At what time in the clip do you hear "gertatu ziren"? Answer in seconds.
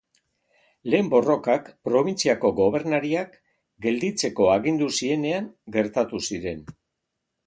5.77-6.65